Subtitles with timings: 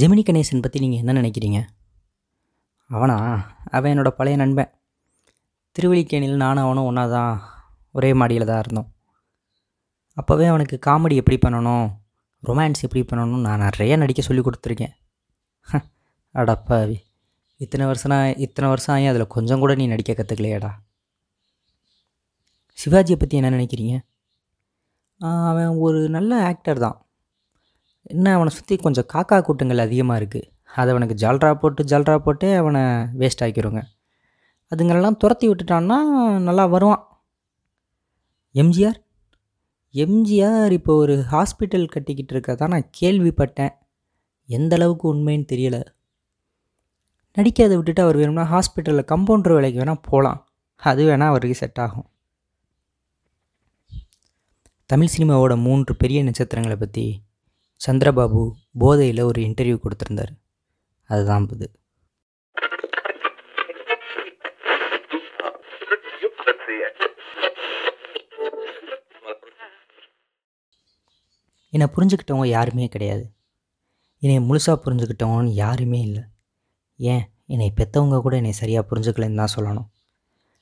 [0.00, 1.58] ஜெமினி கணேசன் பற்றி நீங்கள் என்ன நினைக்கிறீங்க?
[2.90, 3.16] அவனா?
[3.76, 4.70] அவன் என்னோடய பழைய நண்பன்.
[5.76, 7.34] திருவள்ளிக்கேணியில் நானும் அவனும் ஒன்றா தான்
[7.98, 8.88] ஒரே மாடியில் தான் இருந்தோம்.
[10.16, 11.86] அப்போவே அவனுக்கு காமெடி எப்படி பண்ணணும்
[12.48, 14.94] ரொமான்ஸ் எப்படி பண்ணணும்னு நான் நிறைய நடிக்க சொல்லி கொடுத்துருக்கேன்.
[16.34, 16.98] அடப்பாவி
[17.64, 20.72] இத்தனை வருஷம்னா இத்தனை வருஷம் ஆகி அதில் கொஞ்சம் கூட நீ நடிக்க கற்றுக்கலையாடா
[22.78, 23.94] சிவாஜியை பற்றி என்ன நினைக்கிறீங்க?
[25.50, 26.96] அவன் ஒரு நல்ல ஆக்டர் தான்.
[28.10, 30.48] என்ன அவனை சுற்றி கொஞ்சம் காக்கா கூட்டங்கள் அதிகமாக இருக்குது
[30.78, 32.82] அதை அவனுக்கு ஜால்ரா போட்டு ஜால்ரா போட்டே அவனை
[33.20, 33.82] வேஸ்ட் ஆக்கிடுங்க
[34.72, 35.96] அதுங்களெல்லாம் துரத்தி விட்டுட்டான்னா
[36.46, 37.02] நல்லா வருவான்.
[38.54, 38.98] எம்ஜிஆர்?
[39.94, 43.74] எம்ஜிஆர் இப்போ ஒரு ஹாஸ்பிட்டல் கட்டிக்கிட்டு இருக்கறதா நான் கேள்விப்பட்டேன்.
[44.48, 45.82] எந்த அளவுக்கு உண்மைன்னு தெரியலை.
[47.36, 50.40] நடிக்கிறதை விட்டுட்டு அவர் வேணும்னா ஹாஸ்பிட்டலில் கம்பவுண்டர் வேலைக்கு வேணால் போகலாம்
[50.82, 52.08] அது வேணால் அவருக்கு செட் ஆகும்.
[54.90, 57.04] தமிழ் சினிமாவோட மூன்று பெரிய நட்சத்திரங்களை பற்றி
[57.86, 60.32] சந்திரபாபு போதையில் ஒரு இன்டர்வியூ கொடுத்துருந்தார்.
[61.02, 61.70] அதுதான் இது.
[71.68, 73.32] என்னை புரிஞ்சுக்கிட்டவங்க யாருமே கிடையாது.
[74.18, 76.22] என்னை முழுசாக புரிஞ்சுக்கிட்டவங்கன்னு யாருமே இல்லை.
[76.96, 77.32] ஏன்?
[77.46, 79.88] என்னை பெற்றவங்க கூட என்னை சரியாக புரிஞ்சுக்கலன்னு தான் சொல்லணும்.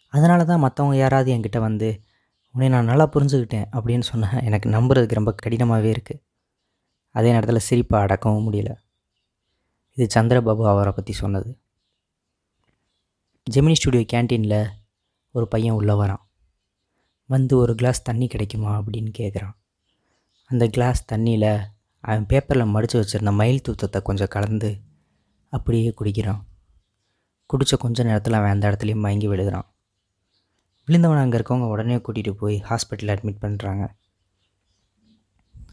[0.08, 2.04] அதனால தான் மற்றவங்க யாராவது என்கிட்ட வந்து
[2.50, 6.20] உன்னை நான் நல்லா புரிஞ்சுக்கிட்டேன் அப்படின்னு சொன்னால் எனக்கு நம்புறதுக்கு ரொம்ப கடினமாகவே இருக்குது
[7.14, 8.70] அதே நேரத்தில் சிரிப்பை அடக்கவும் முடியல.
[9.96, 11.50] இது சந்திரபாபு அவரை பற்றி சொன்னது.
[13.46, 14.60] ஜெமினி ஸ்டுடியோ கேன்டீனில்
[15.34, 16.22] ஒரு பையன் உள்ளே வரான்.
[17.26, 19.56] வந்து ஒரு கிளாஸ் தண்ணி கிடைக்குமா அப்படின்னு கேட்குறான்
[20.50, 21.52] அந்த கிளாஸ் தண்ணியில்
[22.04, 24.70] அவன் பேப்பரில் மடித்து வச்சுருந்த மயில் தூத்தத்தை கொஞ்சம் கலந்து
[25.52, 26.40] அப்படியே குடிக்கிறான்.
[27.50, 29.66] குடித்த கொஞ்ச நேரத்தில் அவன் அந்த இடத்துலையும் மயங்கி விழுகிறான்.
[30.88, 33.84] விழுந்தவன் அங்கே இருக்கவங்க உடனே கூட்டிகிட்டு போய் ஹாஸ்பிட்டலில் அட்மிட் பண்ணுறாங்க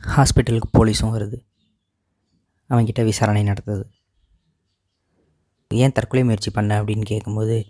[0.02, 1.46] ஹாஸ்பிட்டலுக்கு போலீஸும் வருது.
[2.70, 3.84] அவன்கிட்ட விசாரணை நடத்துது.
[5.68, 7.66] ஏன் தற்கொலை முயற்சி பண்ண அப்படின்னு கேட்கும்போது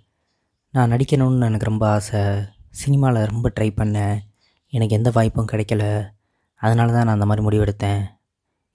[0.72, 2.22] நான் நடிக்கணும்னு எனக்கு ரொம்ப ஆசை.
[2.70, 4.20] சினிமாவில் ரொம்ப ட்ரை பண்ணேன்.
[4.68, 6.10] எனக்கு எந்த வாய்ப்பும் கிடைக்கல.
[6.56, 8.06] அதனால தான் நான் அந்த மாதிரி முடிவெடுத்தேன்.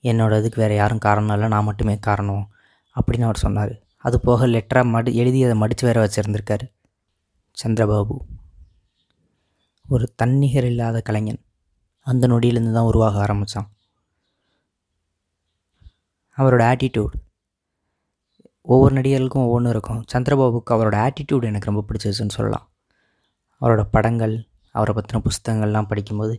[0.03, 2.51] என்னோட இதுக்கு வேறு யாரும் காரணம் இல்லை நான் மட்டுமே காரணம்
[3.01, 3.81] அப்படின்னு அவர் சொன்னார்.
[3.97, 6.73] அது போக லெட்டராக மடி எழுதி அதை மடித்து வேற வச்சுருந்துருக்கார்.
[7.65, 8.17] சந்திரபாபு.
[9.89, 11.45] ஒரு தன்னிகர் இல்லாத கலைஞன்.
[12.07, 13.69] அந்த நொடியிலேருந்து தான் உருவாக ஆரம்பித்தான்
[16.39, 17.15] அவரோட ஆட்டிடியூட்
[18.65, 20.05] ஒவ்வொரு நடிகர்களுக்கும் ஒவ்வொன்று இருக்கும்.
[20.13, 22.67] சந்திரபாபுக்கு அவரோட ஆட்டிடியூட் எனக்கு ரொம்ப பிடிச்சிருச்சுன்னு சொல்லலாம்.
[23.61, 24.35] அவரோட படங்கள்
[24.75, 26.35] அவரை பற்றின புஸ்தகங்கள்லாம் படிக்கும்போது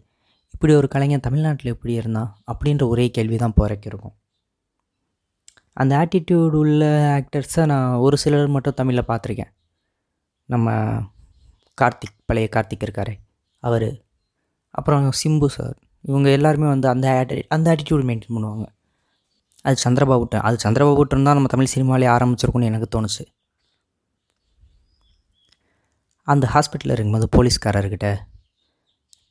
[0.54, 4.16] இப்படி ஒரு கலைஞன் தமிழ்நாட்டில் எப்படி இருந்தான் அப்படின்ற ஒரே கேள்வி தான் போகிறக்கு இருக்கும்.
[5.74, 6.84] அந்த ஆட்டிடியூட் உள்ள
[7.18, 9.52] ஆக்டர்ஸை நான் ஒரு சிலர் மட்டும் தமிழில் பார்த்துருக்கேன்.
[10.50, 10.72] நம்ம
[11.82, 13.14] கார்த்திக் பழைய கார்த்திக் இருக்கார்
[13.64, 13.88] அவர்
[14.74, 18.66] அப்புறம் சிம்பு சார் இவங்க எல்லாருமே வந்து அந்த ஆட்டி அந்த ஆட்டிடியூட் மெயின்டைன் பண்ணுவாங்க.
[19.62, 23.26] அது சந்திரபாபுட்ட அது சந்திரபாபு தான் நம்ம தமிழ் சினிமாலே ஆரம்பிச்சிருக்கும்னு எனக்கு தோணுச்சு.
[26.24, 28.18] அந்த ஹாஸ்பிட்டலில் இருக்கும்போது போலீஸ்காரர்கிட்ட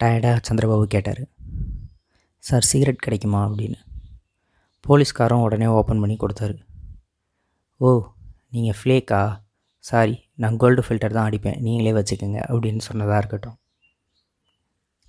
[0.04, 1.20] டயர்டாக சந்திரபாபு கேட்டார்.
[2.38, 3.48] சார் சிகரெட் கிடைக்குமா?
[3.48, 3.74] அப்படின்னு.
[4.88, 6.58] போலீஸ்காரும் உடனே ஓப்பன் பண்ணி கொடுத்தாரு.
[7.76, 8.06] ஓ
[8.50, 9.42] நீங்கள் ஃப்ளேக்கா
[9.78, 11.60] சாரி நான் கோல்டு ஃபில்டர் தான் அடிப்பேன்.
[11.60, 12.42] நீங்களே வச்சுக்கோங்க.
[12.48, 13.56] அப்படின்னு சொன்னதாக இருக்கட்டும்.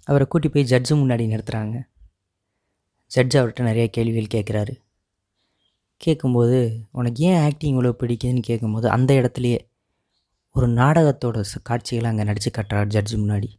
[0.08, 1.78] அவரை கூட்டி போய் ஜட்ஜு முன்னாடி நிறுத்துகிறாங்க
[3.12, 4.74] ஜட்ஜ் அவர்கிட்ட நிறைய கேள்விகள் கேட்குறாரு.
[6.02, 6.60] கேட்கும்போது
[6.92, 9.60] உனக்கு ஏன் ஆக்டிங் இவ்வளோ பிடிக்குதுன்னு கேட்கும்போது அந்த இடத்துலையே
[10.56, 13.50] ஒரு நாடகத்தோட காட்சிகளை அங்கே நடித்து காட்டுறார் ஜட்ஜு முன்னாடி.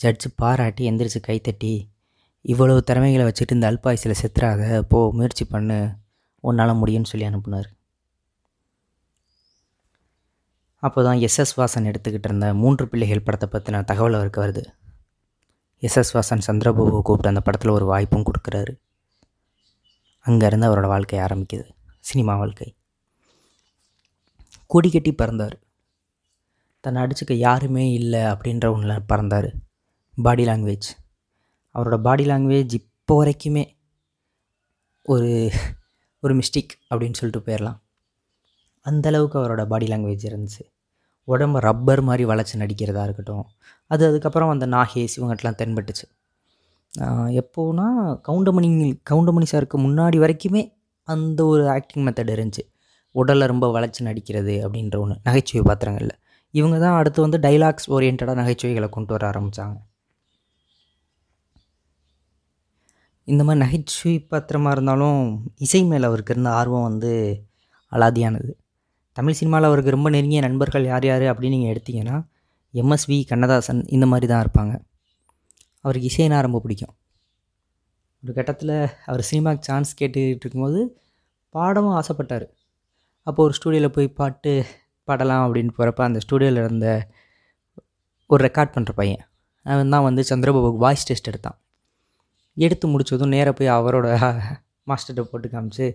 [0.00, 1.72] ஜட்ஜு பாராட்டி எந்திரிச்சு கைத்தட்டி
[2.44, 5.78] இவ்வளவு திறமைகளை வச்சுட்டு இந்த அல்பாயுசில் செத்துறாத போ முயற்சி பண்ணு
[6.44, 7.68] உன்னால் முடியும்னு சொல்லி அனுப்புனார்.
[10.82, 14.62] அப்போ தான் எஸ்எஸ் வாசன் எடுத்துக்கிட்டு இருந்த மூன்று பிள்ளைகள் படத்தை பற்றின தகவல் அவருக்கு வருது.
[15.82, 18.80] எஸ்எஸ் வாசன் சந்திரபாபுவை கூப்பிட்டு அந்த படத்தில் ஒரு வாய்ப்பும் கொடுக்குறாரு.
[20.26, 21.70] அங்கேருந்து அவரோட வாழ்க்கை ஆரம்பிக்குது.
[22.00, 22.74] சினிமா வாழ்க்கை.
[24.66, 25.58] கொடி கட்டி பிறந்தார்.
[26.80, 29.52] தன்னை அடிச்சுக்க யாருமே இல்லை அப்படின்ற ஒன்றில் பறந்தார்.
[30.22, 30.88] பாடி லாங்குவேஜ்
[31.74, 33.76] அவரோட பாடி லாங்குவேஜ் இப்போ வரைக்குமே
[35.04, 35.50] ஒரு
[36.20, 37.78] ஒரு மிஸ்டேக் அப்படின்னு சொல்லிட்டு போயிடலாம்
[38.80, 40.77] அந்த அளவுக்கு அவரோட பாடி லாங்குவேஜ் இருந்துச்சு.
[41.32, 43.44] உடம்பு ரப்பர் மாதிரி வளைச்சி நடிக்கிறதா இருக்கட்டும்.
[43.92, 46.06] அது அதுக்கப்புறம் அந்த நாகேஷ் இவங்கட்டெலாம் தென்பட்டுச்சு.
[47.40, 47.86] எப்போனா
[48.28, 48.68] கவுண்டமணி
[49.10, 50.62] கவுண்டமணி சாருக்கு முன்னாடி வரைக்குமே
[51.08, 52.64] அந்த ஒரு ஆக்டிங் மெத்தட் இருந்துச்சு.
[53.14, 56.16] உடலை ரொம்ப வளைச்சி நடிக்கிறது அப்படின்ற ஒன்று நகைச்சுவை பாத்திரங்களில்.
[56.54, 59.76] இவங்க தான் அடுத்து வந்து டைலாக்ஸ் ஓரியன்டாக நகைச்சுவைகளை கொண்டு வர ஆரம்பித்தாங்க
[63.28, 65.20] இந்த மாதிரி நகைச்சுவை பாத்திரமாக இருந்தாலும்
[65.64, 67.10] இசை மேலே அவருக்கு இருந்த ஆர்வம் வந்து
[67.92, 68.50] அலாதியானது.
[69.18, 72.16] தமிழ் சினிமாவில் அவருக்கு ரொம்ப நெருங்கிய நண்பர்கள் யார் யார் அப்படின்னு நீங்கள் எடுத்தீங்கன்னா
[72.74, 74.74] எம்எஸ்வி கண்ணதாசன் இந்த மாதிரி தான் இருப்பாங்க.
[75.84, 76.92] அவருக்கு இசைனா ரொம்ப பிடிக்கும்.
[78.22, 78.74] ஒரு கட்டத்தில்
[79.08, 80.80] அவர் சினிமாவுக்கு சான்ஸ் கேட்டுக்கிட்டு இருக்கும்போது
[81.54, 82.46] பாடவும் ஆசைப்பட்டார்.
[83.26, 84.52] அப்போ ஒரு ஸ்டூடியோவில் போய் பாட்டு
[85.08, 86.88] பாடலாம் அப்படின்னு போகிறப்ப அந்த ஸ்டூடியோவில் இருந்த
[88.30, 89.22] ஒரு ரெக்கார்ட் பண்ணுற பையன்.
[89.66, 91.58] அவன் தான் வந்து சந்திரபாபுக்கு வாய்ஸ் டெஸ்ட் எடுத்தான்.
[92.56, 94.06] எடுத்து முடித்ததும் நேராக போய் அவரோட
[94.90, 95.86] மாஸ்டர்கிட்ட போட்டு காமிச்சு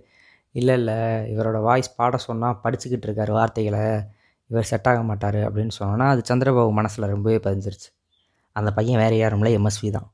[0.59, 0.97] இல்லை இல்லை.
[1.33, 3.85] இவரோட வாய்ஸ் பாட சொன்னால் படிச்சுக்கிட்டு இருக்கார் வார்த்தைகளை.
[4.51, 7.89] இவர் செட் ஆக மாட்டார் அப்படின்னு சொன்னோன்னா அது சந்திரபாபு மனசில் ரொம்பவே பதிஞ்சிருச்சு.
[8.51, 10.07] அந்த பையன் வேறு யாரும்ல எம்எஸ்வி தான்.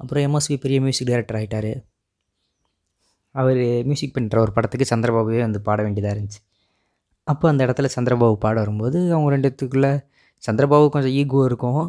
[0.00, 1.72] அப்புறம் எம்எஸ்வி பெரிய மியூசிக் டைரக்டர் ஆகிட்டார்
[3.34, 6.40] அவர் மியூசிக் பண்ணுற ஒரு படத்துக்கு சந்திரபாபுவே வந்து பாட வேண்டியதாக இருந்துச்சு.
[7.24, 9.92] அப்போ அந்த இடத்துல சந்திரபாபு பாட வரும்போது அவங்க ரெண்டுத்துக்குள்ளே
[10.46, 11.84] சந்திரபாபு கொஞ்சம் ஈகோ இருக்கும்.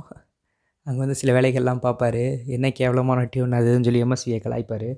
[0.88, 2.24] அங்கே வந்து சில வேலைகள்லாம் பார்ப்பாரு
[2.56, 4.90] என்ன கேவலமான டியூன் அதுன்னு சொல்லி எம்எஸ்வியை கலாய்ப்பார்.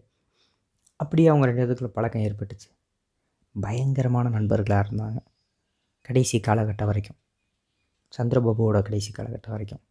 [1.00, 2.68] அப்படியே அவங்க ரெண்டு பேத்துக்குள்ள பழக்கம் ஏற்பட்டுச்சு.
[3.63, 5.19] பயங்கரமான நண்பர்களாக இருந்தாங்க.
[6.06, 7.19] கடைசி காலகட்டம் வரைக்கும்.
[8.13, 9.84] சந்திரபாபுவோட கடைசி காலகட்டம் வரைக்கும்.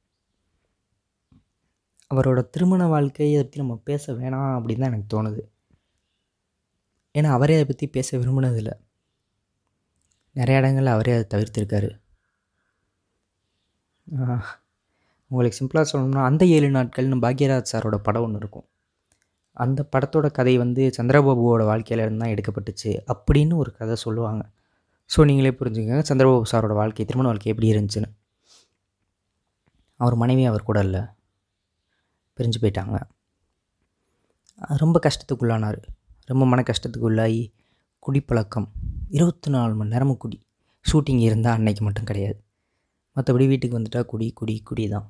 [2.11, 5.43] அவரோட திருமண வாழ்க்கையை பற்றி நம்ம பேச வேணாம் அப்படின்னு தான் எனக்கு தோணுது.
[7.15, 8.75] ஏன்னா அவரே அதை பற்றி பேச விரும்பினதில்லை.
[10.37, 11.91] நிறைய இடங்களில் அவரே அதை தவிர்த்திருக்காரு.
[15.31, 18.67] உங்களுக்கு சிம்பிளாக சொல்லணும்னா அந்த ஏழு நாட்கள்னு பாக்யராஜ் சாரோட படம் ஒன்று இருக்கும்.
[19.57, 24.43] அந்த படத்தோட கதை வந்து சந்திரபாபுவோட வாழ்க்கையிலேருந்து தான் எடுக்கப்பட்டுச்சு அப்படின்னு ஒரு கதை சொல்லுவாங்க.
[25.11, 28.11] ஸோ நீங்களே புரிஞ்சுக்கோங்க சந்திரபாபு சாரோட வாழ்க்கை திருமண வாழ்க்கை எப்படி இருந்துச்சுன்னு.
[29.97, 31.03] அவர் மனைவி அவர் கூட இல்லை.
[32.39, 32.97] பிரிஞ்சு போயிட்டாங்க.
[34.83, 35.79] ரொம்ப கஷ்டத்துக்குள்ளானார்.
[36.25, 37.53] ரொம்ப மன கஷ்டத்துக்குள்ளாகி
[37.99, 38.69] குடிப்பழக்கம்.
[39.09, 40.39] இருபத்தி நாலு மணி நேரமும் குடி.
[40.93, 42.39] ஷூட்டிங் இருந்தால் அன்னைக்கு மட்டும் கிடையாது.
[43.17, 45.07] மற்றபடி வீட்டுக்கு வந்துட்டால் குடி குடி குடி தான்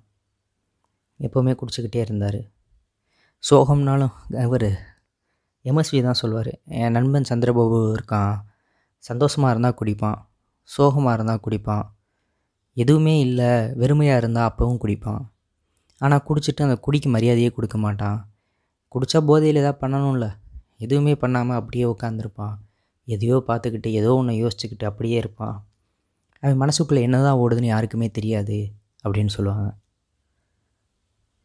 [1.21, 2.41] எப்போவுமே குடிச்சிக்கிட்டே இருந்தார்.
[3.45, 4.15] சோகம்னாலும்
[4.45, 4.71] இவர்
[5.65, 6.53] எம்எஸ்வி தான் சொல்லுவார்
[6.83, 8.37] என் நண்பன் சந்திரபாபு இருக்கான்.
[9.05, 10.19] சந்தோஷமாக இருந்தால் குடிப்பான்.
[10.71, 11.85] சோகமாக இருந்தால் குடிப்பான்.
[12.77, 13.51] எதுவுமே இல்லை.
[13.81, 15.25] வெறுமையாக இருந்தால் அப்பவும் குடிப்பான்.
[16.01, 18.19] ஆனால் குடிச்சிட்டு அந்த குடிக்கு மரியாதையே கொடுக்க மாட்டான்.
[18.95, 20.29] குடித்தா போதையில் ஏதாவது பண்ணணும்ல.
[20.77, 22.57] எதுவுமே பண்ணாமல் அப்படியே உட்காந்துருப்பான்
[23.09, 25.57] எதையோ பார்த்துக்கிட்டு ஏதோ ஒன்று யோசிச்சுக்கிட்டு அப்படியே இருப்பான்.
[26.43, 28.59] அவன் மனசுக்குள்ளே என்ன தான் ஓடுதுன்னு யாருக்குமே தெரியாது
[29.05, 29.69] அப்படின்னு சொல்லுவாங்க.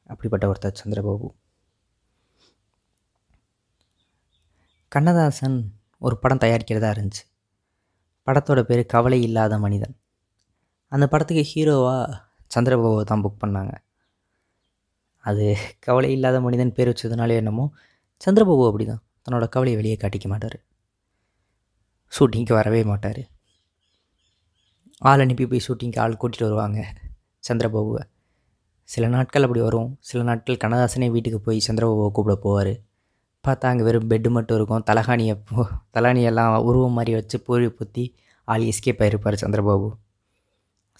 [0.10, 1.28] அப்படிப்பட்ட ஒருத்தர் சந்திரபாபு.
[4.92, 5.58] கண்ணதாசன்
[5.98, 7.24] ஒரு படம் தயாரிக்கிறதா இருந்துச்சு.
[8.28, 9.96] படத்தோட பேர் கவலை இல்லாத மனிதன்.
[10.88, 12.16] அந்த படத்துக்கு ஹீரோவாக
[12.56, 13.74] சந்திரபாபு தான் புக் பண்ணாங்க.
[15.18, 17.74] அது கவலை இல்லாத மனிதன் பேர் வச்சதுனாலே என்னமோ
[18.26, 20.58] சந்திரபாபு அப்படி தான் தன்னோட கவலையை வெளியே காட்டிக்க மாட்டார்.
[22.14, 23.22] ஷூட்டிங்க்கு வரவே மாட்டார்.
[24.98, 26.80] ஆள் அனுப்பி போய் ஷூட்டிங்க்கு ஆள் கூட்டிகிட்டு வருவாங்க
[27.50, 28.04] சந்திரபாபுவை.
[28.84, 29.98] சில நாட்கள் அப்படி வரும்.
[30.00, 32.74] சில நாட்கள் கண்ணதாசனே வீட்டுக்கு போய் சந்திரபாபுவை கூப்பிட போவார்.
[33.50, 34.84] பார்த்தா அங்கே வெறும் பெட்டு மட்டும் இருக்கும்.
[34.90, 35.64] தலகாணியை போ
[35.96, 38.06] தலகாணியெல்லாம் உருவம் மாதிரி வச்சு பூரி புத்தி
[38.48, 39.90] ஆள் எஸ்கேப் ஆகிருப்பார் சந்திரபாபு.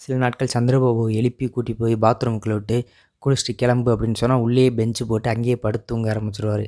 [0.00, 2.76] சில நாட்கள் சந்திரபாபு எழுப்பி கூட்டி போய் பாத்ரூமுக்குள்ளே விட்டு
[3.22, 6.64] குளிச்சுட்டு கிளம்பு அப்படின்னு சொன்னால் உள்ளே பெஞ்சு போட்டு அங்கேயே படுத்துங்க ஆரம்பிச்சிருவார்.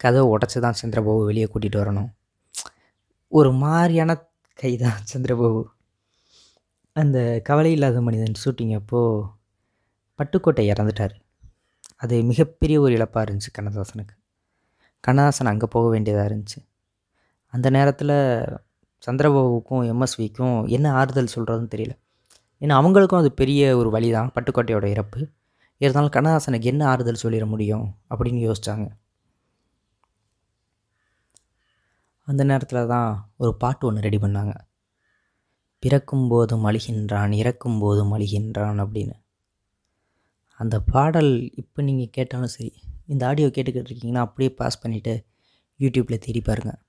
[0.00, 2.10] கதவை உடச்சி தான் சந்திரபாபு வெளியே கூட்டிகிட்டு வரணும்.
[3.32, 4.14] ஒரு மாதிரியான
[4.58, 5.62] கை தான் சந்திரபாபு.
[6.96, 7.18] அந்த
[7.48, 9.24] கவலை இல்லாத மனிதன் ஷூட்டிங் அப்போது
[10.18, 11.16] பட்டுக்கோட்டை இறந்துட்டார்.
[12.04, 14.15] அது மிகப்பெரிய ஒரு இழப்பாக இருந்துச்சு கண்ணதாசனுக்கு.
[15.04, 16.58] கண்ணதாசன் அங்கே போக வேண்டியதாக இருந்துச்சு.
[17.52, 18.16] அந்த நேரத்தில்
[19.06, 21.94] சந்திரபாபுக்கும் எம்எஸ்விக்கும் என்ன ஆறுதல் சொல்கிறதுன்னு தெரியல.
[22.62, 25.20] ஏன்னா அவங்களுக்கும் அது பெரிய ஒரு வழி தான் பட்டுக்கோட்டையோட இறப்பு.
[25.80, 28.86] இருந்தாலும் கண்ணதாசனுக்கு என்ன ஆறுதல் சொல்லிட முடியும் அப்படின்னு யோசித்தாங்க
[32.28, 33.10] அந்த நேரத்தில் தான்
[33.42, 34.54] ஒரு பாட்டு ஒன்று ரெடி பண்ணாங்க.
[35.82, 39.16] பிறக்கும் போதும் அழுகின்றான் இறக்கும் போதும் அழுகின்றான் அப்படின்னு.
[40.60, 41.30] அந்த பாடல்
[41.62, 42.72] இப்போ நீங்கள் கேட்டாலும் சரி
[43.08, 45.14] இந்த ஆடியோ கேட்டுக்கிட்டு இருக்கீங்கன்னா அப்படியே பாஸ் பண்ணிவிட்டு
[45.80, 46.80] யூடியூப்பில் தேடி பாருங்கள்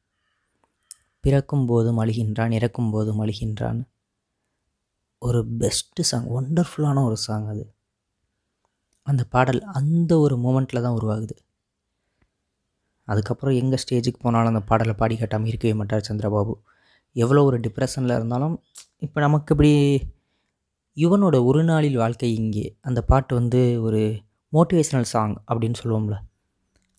[1.24, 3.80] பிறக்கும் போதும் அழுகின்றான் இறக்கும் போதும் அழுகின்றான்.
[5.22, 7.64] ஒரு பெஸ்ட்டு சாங் ஒண்டர்ஃபுல்லான ஒரு சாங் அது.
[9.08, 11.36] அந்த பாடல் அந்த ஒரு மூமெண்ட்டில் தான் உருவாகுது.
[13.08, 16.54] அதுக்கப்புறம் எங்கே ஸ்டேஜுக்கு போனாலும் அந்த பாடலை பாடி காட்டாமல் இருக்கவே மாட்டார் சந்திரபாபு.
[17.16, 18.56] எவ்வளோ ஒரு டிப்ரெஷனில் இருந்தாலும்
[19.06, 19.74] இப்போ நமக்கு இப்படி
[20.98, 22.66] யுவனோட ஒரு நாளில் வாழ்க்கை இங்கே.
[22.82, 24.02] அந்த பாட்டு வந்து ஒரு
[24.54, 26.18] மோட்டிவேஷ்னல் சாங் அப்படின்னு சொல்லுவோம்ல.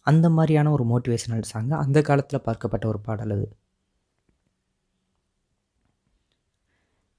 [0.03, 3.49] அந்த மாதிரியான ஒரு மோட்டிவேஷ்னல் சாங் அந்த காலத்தில் பார்க்கப்பட்ட ஒரு பாடல் அது.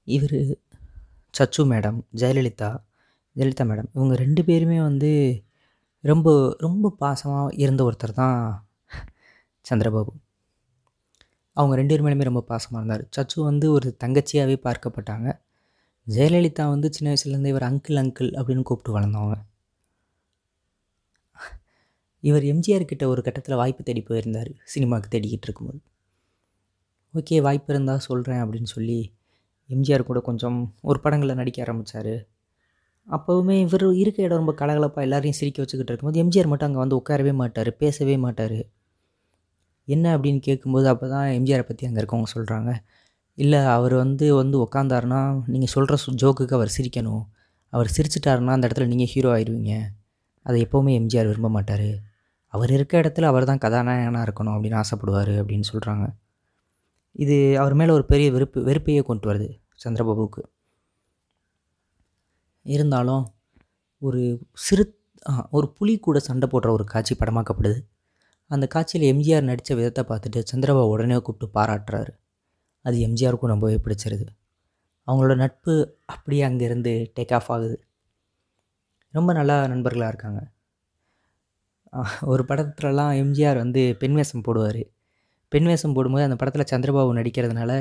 [0.04, 0.36] இவர்
[1.38, 2.70] சச்சு மேடம் ஜெயலலிதா
[3.36, 5.42] ஜெயலலிதா மேடம் இவங்க ரெண்டு பேருமே வந்து
[6.00, 8.66] ரொம்ப ரொம்ப பாசமாக இருந்த ஒருத்தர் தான்
[9.70, 10.12] சந்திரபாபு.
[11.52, 13.04] அவங்க ரெண்டு பேர் மேலுமே ரொம்ப பாசமாக இருந்தார்.
[13.16, 15.40] சச்சு வந்து ஒரு தங்கச்சியாகவே பார்க்கப்பட்டாங்க.
[16.06, 19.36] ஜெயலலிதா வந்து சின்ன வயசுலேருந்து இவர் அங்கிள் அங்கிள் அப்படின்னு கூப்பிட்டு வளர்ந்தவங்க.
[22.22, 25.80] இவர் எம்ஜிஆர் கிட்ட ஒரு கட்டத்தில் வாய்ப்பு தேடி போயிருந்தார் சினிமாவுக்கு தேடிக்கிட்டு இருக்கும்போது.
[27.14, 28.98] ஓகே வாய்ப்பு இருந்தால் சொல்கிறேன் அப்படின்னு சொல்லி
[29.70, 30.58] எம்ஜிஆர் கூட கொஞ்சம்
[30.90, 32.14] ஒரு படங்களில் நடிக்க ஆரம்பித்தார்
[33.08, 37.32] அப்போவுமே இவர் இருக்க இடம் ரொம்ப கலகலப்பாக எல்லாரையும் சிரிக்க வச்சுக்கிட்டு இருக்கும்போது எம்ஜிஆர் மட்டும் அங்கே வந்து உட்காரவே
[37.40, 38.58] மாட்டார் பேசவே மாட்டார்.
[39.88, 42.70] என்ன அப்படின்னு கேட்கும்போது அப்போ தான் எம்ஜிஆரை பற்றி அங்கே இருக்கவங்க சொல்கிறாங்க
[43.38, 45.20] இல்லை அவர் வந்து வந்து உக்காந்தாருன்னா
[45.52, 47.24] நீங்கள் சொல்கிற சு ஜோக்குக்கு அவர் சிரிக்கணும்.
[47.72, 49.74] அவர் சிரிச்சிட்டாருன்னா அந்த இடத்துல நீங்கள் ஹீரோ ஆயிடுவீங்க.
[50.46, 51.88] அதை எப்போவுமே எம்ஜிஆர் விரும்ப மாட்டார்.
[52.54, 56.06] அவர் இருக்க இடத்துல அவர் தான் கதாநாயகனாக இருக்கணும் அப்படின்னு ஆசைப்படுவார் அப்படின்னு சொல்கிறாங்க
[57.22, 59.48] இது அவர் மேலே ஒரு பெரிய வெறுப்பு வெறுப்பையே கொண்டு வருது
[59.84, 60.42] சந்திரபாபுவுக்கு.
[62.66, 63.24] இருந்தாலும்
[64.02, 64.22] ஒரு
[64.66, 64.84] சிறு
[65.50, 67.78] ஒரு புலி கூட சண்டை போடுற ஒரு காட்சி படமாக்கப்படுது.
[68.50, 72.12] அந்த காட்சியில் எம்ஜிஆர் நடித்த விதத்தை பார்த்துட்டு சந்திரபாபு உடனே கூப்பிட்டு பாராட்டுறாரு.
[72.84, 74.26] அது எம்ஜிஆருக்கும் ரொம்பவே பிடிச்சிருது.
[75.08, 75.74] அவங்களோட நட்பு
[76.06, 77.76] அப்படியே அங்கேருந்து டேக் ஆஃப் ஆகுது.
[79.14, 80.40] ரொம்ப நல்லா நண்பர்களாக இருக்காங்க.
[82.32, 84.82] ஒரு படத்துலலாம் எம்ஜிஆர் வந்து பெண் வேஷம் போடுவார்.
[85.52, 87.72] பெண் வேஷம் போடும்போது அந்த படத்தில் சந்திரபாபு நடிக்கிறதுனால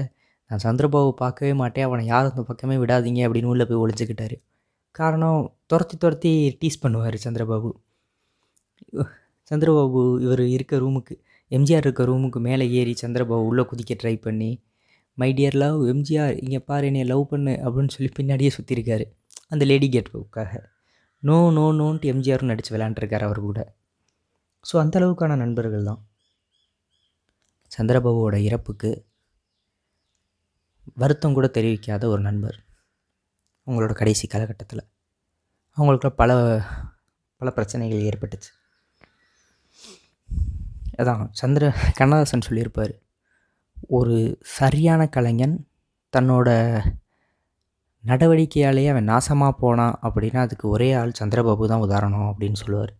[0.51, 4.35] நான் சந்திரபாபு பார்க்கவே மாட்டேன் அவனை யாரும் அந்த பக்கமே விடாதீங்க அப்படின்னு உள்ளே போய் ஒளிஞ்சுக்கிட்டாரு.
[4.95, 7.69] காரணம் துரத்தி துரத்தி டீஸ் பண்ணுவார் சந்திரபாபு.
[9.51, 11.15] சந்திரபாபு இவர் இருக்க ரூமுக்கு
[11.51, 14.49] எம்ஜிஆர் இருக்க ரூமுக்கு மேலே ஏறி சந்திரபாபு உள்ளே குதிக்க ட்ரை பண்ணி
[15.17, 19.05] மை டியர் லவ் எம்ஜிஆர் இங்கே பாரு என்னை லவ் பண்ணு அப்படின்னு சொல்லி பின்னாடியே சுற்றிருக்காரு
[19.53, 20.51] அந்த லேடி கேட்புக்காக
[21.23, 23.59] நோ நோ நோன்ட்டு எம்ஜிஆரும் நடித்து விளாண்டுருக்கார் அவர் கூட.
[24.65, 26.01] ஸோ அந்த அளவுக்கான நண்பர்கள் தான்.
[27.71, 28.89] சந்திரபாபுவோட இறப்புக்கு
[31.01, 32.57] வருத்தம் கூட தெரிவிக்காத ஒரு நண்பர்
[33.67, 34.83] அவங்களோட கடைசி காலகட்டத்தில்.
[35.77, 36.31] அவங்களுக்குள்ள பல
[37.41, 38.51] பல பிரச்சனைகள் ஏற்பட்டுச்சு.
[41.01, 41.63] அதான் சந்திர
[41.99, 42.93] கண்ணதாசன் சொல்லியிருப்பார்
[43.97, 44.15] ஒரு
[44.57, 45.55] சரியான கலைஞன்
[46.13, 46.49] தன்னோட
[48.03, 52.93] நடவடிக்கையாலேயே அவன் நாசமாக போனான் அப்படின்னா அதுக்கு ஒரே ஆள் சந்திரபாபு தான் உதாரணம் அப்படின்னு சொல்லுவார்.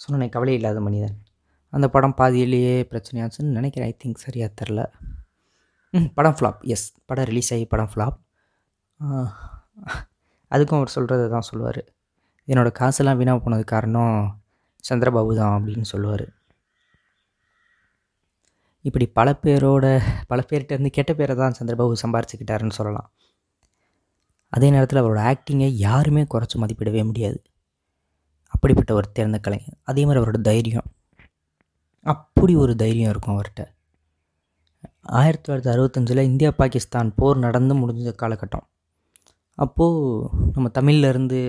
[0.00, 1.16] சொன்னேன் கவலை இல்லாத மனிதன்.
[1.72, 3.90] அந்த படம் பாதியிலேயே பிரச்சனையாச்சுன்னு நினைக்கிறேன்.
[3.92, 4.80] ஐ திங்க் சரியாக தெரில.
[5.94, 8.16] ம் படம் ஃப்ளாப் எஸ் படம் ரிலீஸ் ஆகி படம் ஃப்ளாப்
[10.50, 11.80] அதுக்கும் அவர் சொல்கிறது தான் சொல்லுவார்.
[12.48, 14.16] என்னோடய காசெல்லாம் வீணாக போனது காரணம்
[14.84, 16.26] சந்திரபாபு தான் அப்படின்னு சொல்லுவார்.
[18.84, 19.86] இப்படி பல பேரோட
[20.30, 23.08] பல பேர்கிட்டருந்து கெட்ட பேரை தான் சந்திரபாபு சம்பாரிச்சுக்கிட்டாருன்னு சொல்லலாம்.
[24.52, 27.38] அதே நேரத்தில் அவரோட ஆக்டிங்கை யாருமே குறைச்சி மதிப்பிடவே முடியாது.
[28.54, 30.88] அப்படிப்பட்ட ஒரு தேர்ந்த கலைஞர் அதே மாதிரி அவரோட தைரியம்.
[32.06, 33.62] அப்படி ஒரு தைரியம் இருக்கும் அவர்கிட்ட.
[35.20, 38.66] ஆயிரத்தி தொள்ளாயிரத்தி அறுபத்தஞ்சில் இந்தியா பாகிஸ்தான் போர் நடந்து முடிஞ்ச காலகட்டம்.
[39.58, 41.40] அப்போது நம்ம தமிழ்லேருந்து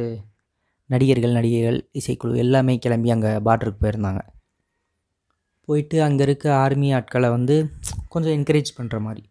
[0.90, 4.22] நடிகர்கள் நடிகைகள் இசைக்குழு எல்லாமே கிளம்பி அங்கே பார்டருக்கு போயிருந்தாங்க.
[5.68, 7.56] போயிட்டு அங்கே இருக்க ஆர்மி ஆட்களை வந்து
[8.10, 9.24] கொஞ்சம் என்கரேஜ் பண்ணுற மாதிரி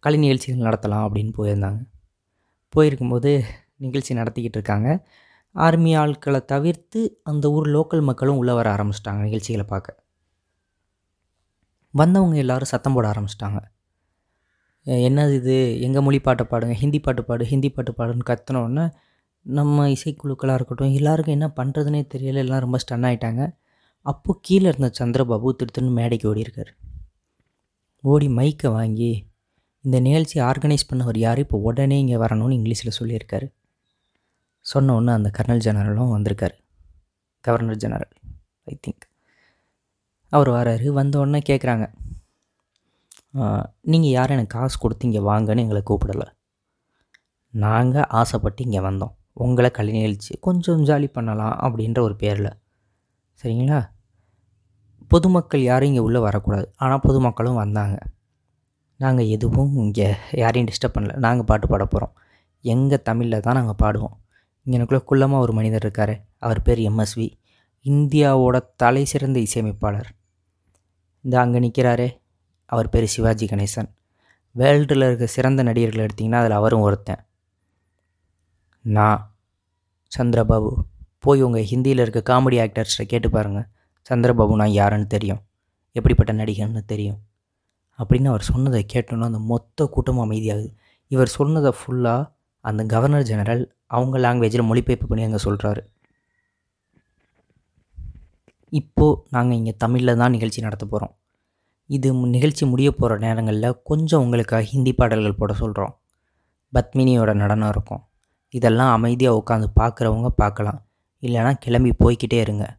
[0.00, 1.80] கலை நிகழ்ச்சிகள் நடத்தலாம் அப்படின்னு போயிருந்தாங்க.
[2.74, 3.32] போயிருக்கும்போது
[3.76, 4.88] நிகழ்ச்சி நடத்திக்கிட்டு இருக்காங்க.
[5.54, 9.98] ஆர்மி ஆட்களை தவிர்த்து அந்த ஊர் லோக்கல் மக்களும் உள்ளே வர ஆரம்பிச்சிட்டாங்க நிகழ்ச்சிகளை பார்க்க.
[11.94, 13.58] வந்தவங்க எல்லாரும் சத்தம் போட ஆரம்பிச்சிட்டாங்க.
[15.08, 15.56] என்னது இது?
[15.86, 16.74] எங்கள் மொழி பாட்டை பாடுங்க?
[16.82, 18.84] ஹிந்தி பாட்டு பாடு ஹிந்தி பாட்டு பாடுன்னு கத்துனோடனே
[19.46, 22.42] நம்ம இசைக்குழுக்களாக இருக்கட்டும் எல்லாருக்கும் என்ன பண்ணுறதுனே தெரியல.
[22.44, 23.42] எல்லாம் ரொம்ப ஸ்டன் ஆகிட்டாங்க
[24.06, 26.72] அப்போது கீழே இருந்த சந்திரபாபு திருத்துன்னு மேடைக்கு ஓடி இருக்கார்
[28.04, 29.10] ஓடி மைக்கை வாங்கி
[29.84, 31.38] இந்த நிகழ்ச்சி ஆர்கனைஸ் பண்ணவர் யார்?
[31.38, 33.46] இப்போ உடனே இங்கே வரணும்னு இங்கிலீஷில் சொல்லியிருக்காரு.
[34.70, 36.56] சொன்ன உடனே அந்த கர்னல் ஜெனரலும் வந்திருக்காரு.
[37.44, 38.12] கவர்னர் ஜெனரல்
[38.70, 39.06] ஐ திங்க்
[40.32, 41.86] அவர் வராரு வந்த உடனே கேட்குறாங்க
[43.92, 46.26] நீங்கள் யாரும் எனக்கு காசு கொடுத்து இங்கே வாங்கன்னு எங்களை கூப்பிடலை.
[47.64, 49.14] நாங்கள் ஆசைப்பட்டு இங்கே வந்தோம்.
[49.44, 52.50] உங்களை கலை நிகழ்ச்சி கொஞ்சம் ஜாலி பண்ணலாம் அப்படின்ற ஒரு பேரில்.
[53.40, 53.78] சரிங்களா?
[55.12, 56.66] பொதுமக்கள் யாரும் இங்கே உள்ளே வரக்கூடாது.
[56.82, 57.96] ஆனால் பொதுமக்களும் வந்தாங்க.
[59.04, 60.08] நாங்கள் எதுவும் இங்கே
[60.42, 61.14] யாரையும் டிஸ்டர்ப் பண்ணல.
[61.26, 62.14] நாங்கள் பாட்டு பாட போகிறோம்
[62.74, 64.16] எங்கள் தமிழில் தான் நாங்கள் பாடுவோம்.
[64.66, 66.24] எனக்குள்ளே குள்ளமாக ஒரு மனிதர் இருக்கார்.
[66.38, 67.32] அவர் பேர் எம்எஸ்வி
[67.84, 70.14] இந்தியாவோட தலை சிறந்த இசையமைப்பாளர்.
[71.20, 72.20] இந்த அங்கே நிற்கிறாரே
[72.64, 73.94] அவர் பேர் சிவாஜி கணேசன்.
[74.56, 77.24] வேர்ல்டில் இருக்க சிறந்த நடிகர்கள் எடுத்திங்கன்னா அதில் அவரும் ஒருத்தன்.
[78.80, 79.36] நான்
[80.18, 80.74] சந்திரபாபு.
[81.18, 83.66] போய் உங்கள் ஹிந்தியில் இருக்க காமெடி ஆக்டர்ஸ்ட்டை கேட்டு பாருங்கள்
[84.10, 85.40] சந்திரபாபு நான் யாருன்னு தெரியும்.
[85.92, 87.18] எப்படிப்பட்ட நடிகர்னு தெரியும்.
[87.98, 90.74] அப்படின்னு அவர் சொன்னதை கேட்டோன்னா அந்த மொத்த கூட்டமும் அமைதியாகுது.
[91.06, 92.32] இவர் சொன்னதை ஃபுல்லாக
[92.64, 95.82] அந்த கவர்னர் ஜெனரல் அவங்க லாங்குவேஜில் மொழிபெயர்ப்பு பண்ணி அங்கே சொல்கிறாரு
[98.68, 101.16] இப்போது நாங்கள் இங்கே தமிழில் தான் நிகழ்ச்சி நடத்த போகிறோம்
[101.86, 105.96] இது மு- நிகழ்ச்சி முடிய போகிற நேரங்களில் கொஞ்சம் உங்களுக்காக ஹிந்தி பாடல்கள் போட சொல்கிறோம்
[106.72, 108.08] பத்மினியோட நடனம் இருக்கும்.
[108.48, 110.86] இதெல்லாம் அமைதியாக உட்காந்து பார்க்குறவங்க பார்க்கலாம்
[111.22, 112.78] இல்லைனா கிளம்பி போய்கிட்டே இருங்க.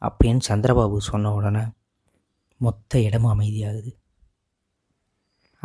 [0.00, 1.60] அப்படின்னு சந்திரபாபு சொன்ன உடனே
[2.58, 3.90] மொத்த இடமும் அமைதியாகுது.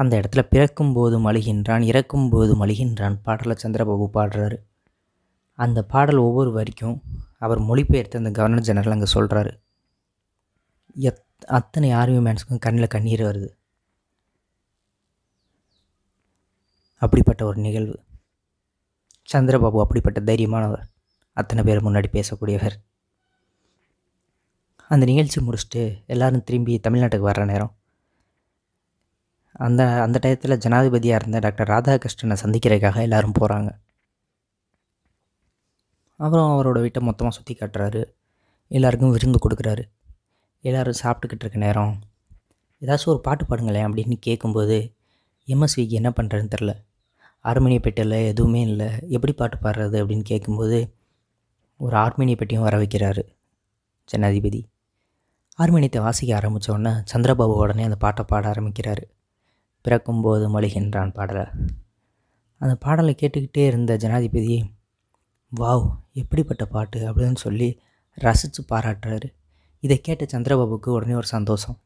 [0.02, 4.58] அந்த இடத்துல பிறக்கும் பிறக்கும்போது மழுகின்றான் இறக்கும்போது மழுகின்றான் பாடலில் சந்திரபாபு பாடுறாரு.
[5.54, 7.02] அந்த பாடல் ஒவ்வொரு வரைக்கும்
[7.40, 9.62] அவர் மொழிபெயர்த்து அந்த கவர்னர் ஜெனரல் அங்கே சொல்கிறாரு
[10.96, 13.50] எத் அத்தனை ஆர்மி மேன்ஸுக்கும் கண்ணில் கண்ணீர் வருது.
[16.96, 18.00] அப்படிப்பட்ட ஒரு நிகழ்வு.
[19.34, 20.84] சந்திரபாபு அப்படிப்பட்ட தைரியமானவர்.
[21.34, 22.76] அத்தனை பேர் முன்னாடி பேசக்கூடியவர்.
[24.88, 27.76] அந்த நிகழ்ச்சி முடிச்சுட்டு எல்லோரும் திரும்பி தமிழ்நாட்டுக்கு வர்ற நேரம்.
[29.68, 33.72] அந்த அந்த டயத்தில் ஜனாதிபதியாக இருந்த டாக்டர் ராதாகிருஷ்ணனை சந்திக்கிறதுக்காக எல்லோரும் போகிறாங்க
[36.20, 38.02] அப்புறம் அவரோட வீட்டை மொத்தமாக சுற்றி காட்டுறாரு.
[38.72, 39.84] எல்லாருக்கும் விருந்து கொடுக்குறாரு.
[40.64, 41.94] எல்லோரும் சாப்பிட்டுக்கிட்டு இருக்க நேரம்.
[42.82, 44.78] ஏதாச்சும் ஒரு பாட்டு பாடுங்களேன் அப்படின்னு கேட்கும்போது
[45.48, 46.74] எம்எஸ்விக்கு என்ன பண்ணுறதுன்னு தெரில
[47.46, 48.90] ஆர்மேனிய பெட்டியில் எதுவுமே இல்லை.
[49.16, 50.80] எப்படி பாட்டு பாடுறது அப்படின்னு கேட்கும்போது
[51.80, 53.24] ஒரு ஆர்மேனிய பெட்டியும் வர வைக்கிறாரு
[54.10, 54.62] ஜனாதிபதி.
[55.60, 59.04] ஆர்மேனியத்தை வாசிக்க ஆரம்பித்த உடனே சந்திரபாபு உடனே அந்த பாட்டை பாட ஆரம்பிக்கிறாரு.
[59.82, 61.46] பிறக்கும்போது மொழிகின்றான் பாடலை
[62.58, 64.74] அந்த பாடலை கேட்டுக்கிட்டே இருந்த ஜனாதிபதி
[65.52, 67.14] வாவ் எப்படிப்பட்ட பாட்டு?
[67.14, 67.80] அப்படின்னு சொல்லி
[68.14, 69.28] ரசித்து பாராட்டுறாரு.
[69.80, 71.78] இதை கேட்ட சந்திரபாபுக்கு உடனே ஒரு சந்தோஷம்.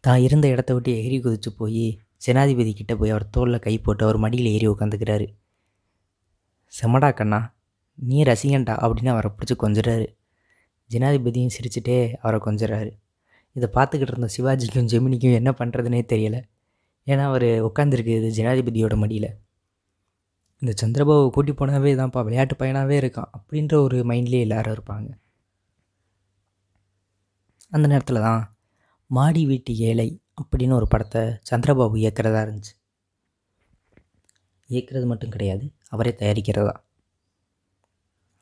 [0.00, 4.16] தான் இருந்த இடத்த விட்டு எகிரி குதித்து போய் ஜனாதிபதி கிட்டே போய் அவர் தோளில் கை போட்டு அவர்
[4.16, 5.26] மடியில் ஏறி உட்காந்துக்கிறாரு
[6.72, 7.52] செம்மடா கண்ணா
[7.94, 10.06] நீ ரசிகன்டா அப்படின்னு அவரை பிடிச்சி கொஞ்சிறாரு.
[10.90, 12.90] ஜனாதிபதியும் சிரிச்சுட்டே அவரை கொஞ்சிறாரு.
[13.52, 16.40] இதை பார்த்துக்கிட்டு இருந்த சிவாஜிக்கும் ஜெமினிக்கும் என்ன பண்ணுறதுனே தெரியலை.
[17.06, 19.30] ஏன்னா அவர் உட்காந்துருக்குது ஜனாதிபதியோட மடியில்.
[20.58, 25.08] இந்த சந்திரபாபு கூட்டி போனாவே தான்ப்பா விளையாட்டு பையனாகவே இருக்கான் அப்படின்ற ஒரு மைண்ட்லேயே எல்லாரும் இருப்பாங்க.
[27.68, 28.42] அந்த நேரத்தில் தான்
[29.06, 32.72] மாடி வீட்டு ஏழை அப்படின்னு ஒரு படத்தை சந்திரபாபு இயக்கிறதா இருந்துச்சு.
[34.68, 36.74] இயக்கிறது மட்டும் கிடையாது அவரே தயாரிக்கிறதா.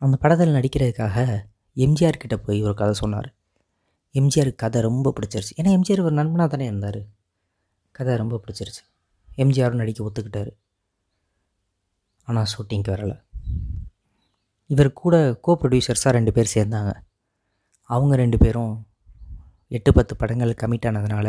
[0.03, 1.17] அந்த படத்தில் நடிக்கிறதுக்காக
[1.77, 3.35] எம்ஜிஆர் கிட்டே போய் ஒரு கதை சொன்னார்.
[4.15, 5.53] எம்ஜிஆருக்கு கதை ரொம்ப பிடிச்சிருச்சு.
[5.57, 7.01] ஏன்னா எம்ஜிஆர் ஒரு நண்பனாக தானே இருந்தார்.
[7.97, 8.83] கதை ரொம்ப பிடிச்சிருச்சு.
[9.43, 10.53] எம்ஜிஆரும் நடிக்க ஒத்துக்கிட்டார்.
[12.29, 13.17] ஆனால் ஷூட்டிங்க்கு வரலை.
[14.67, 16.93] இவர் கூட கோ ப்ரொடியூசர்ஸாக ரெண்டு பேர் சேர்ந்தாங்க.
[17.91, 18.75] அவங்க ரெண்டு பேரும்
[19.77, 21.29] எட்டு பத்து படங்கள் கமிட் ஆனதுனால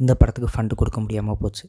[0.00, 1.64] இந்த படத்துக்கு ஃபண்டு கொடுக்க முடியாமல் போச்சு.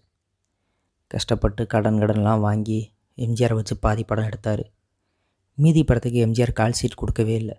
[1.07, 2.79] கஷ்டப்பட்டு கடன் கடன்லாம் வாங்கி
[3.25, 4.63] எம்ஜிஆரை வச்சு பாதி படம் எடுத்தார்.
[5.57, 7.57] மீதி படத்துக்கு எம்ஜிஆர் கால் ஷீட் கொடுக்கவே இல்லை.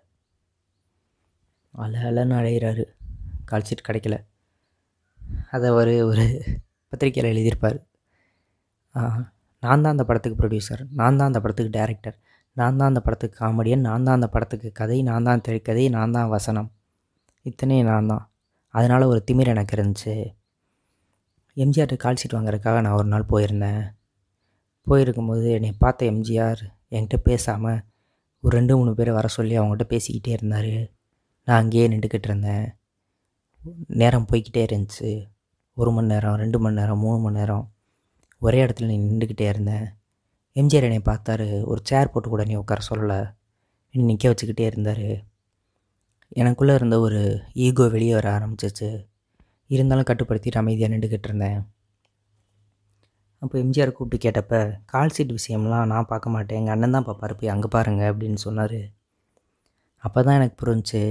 [1.74, 2.84] அல அலன்னு அழைகிறாரு
[3.44, 4.16] கால் ஷீட் கிடைக்கல.
[5.50, 6.26] அதை அவர் ஒரு
[6.92, 7.78] பத்திரிக்கையில் எழுதியிருப்பார்.
[9.62, 12.16] நான் தான் அந்த படத்துக்கு ப்ரொடியூசர் நான் தான் அந்த படத்துக்கு டேரக்டர்
[12.56, 16.30] நான் தான் அந்த படத்துக்கு காமெடியன் நான் தான் அந்த படத்துக்கு கதை நான் தான் திரைக்கதை நான் தான்
[16.36, 16.68] வசனம்.
[17.46, 18.24] இத்தனையும் நான் தான்.
[18.74, 20.14] அதனால் ஒரு திமிர் எனக்கு இருந்துச்சு.
[21.56, 23.82] எம்ஜிஆர்ட்டு கால் சீட் வாங்குறதுக்காக நான் ஒரு நாள் போயிருந்தேன்.
[24.86, 26.62] போயிருக்கும்போது என்னை பார்த்த எம்ஜிஆர்
[26.96, 27.80] என்கிட்ட பேசாமல்
[28.44, 30.74] ஒரு ரெண்டு மூணு பேரை வர சொல்லி அவங்ககிட்ட பேசிக்கிட்டே இருந்தார்.
[31.48, 32.66] நான் அங்கேயே நின்றுக்கிட்டு இருந்தேன்.
[34.00, 35.10] நேரம் போய்கிட்டே இருந்துச்சு.
[35.80, 37.64] ஒரு மணி நேரம் ரெண்டு மணி நேரம் மூணு மணி நேரம்
[38.42, 39.86] ஒரே இடத்துல நீ நின்றுக்கிட்டே இருந்தேன்
[40.56, 43.18] எம்ஜிஆர் என்னை பார்த்தாரு ஒரு சேர் போட்டு கூட நீ உட்கார சொல்லலை.
[43.94, 45.06] நீ நிற்க வச்சுக்கிட்டே இருந்தார்.
[46.40, 47.20] எனக்குள்ளே இருந்த ஒரு
[47.66, 48.88] ஈகோ வெளியே வர ஆரம்பிச்சிச்சு
[49.70, 51.60] இருந்தாலும் கட்டுப்படுத்திட்டு அமைதியாக நின்றுக்கிட்டு இருந்தேன்.
[53.42, 54.54] அப்போ எம்ஜிஆர் கூப்பிட்டு கேட்டப்ப
[54.92, 56.58] கால் சீட் விஷயம்லாம் நான் பார்க்க மாட்டேன்.
[56.60, 57.34] எங்கள் அண்ணன் தான் பார்ப்பார்.
[57.40, 58.80] போய் அங்கே பாருங்கள் அப்படின்னு சொன்னார்.
[60.04, 61.02] அப்போ தான் எனக்கு புரிஞ்சு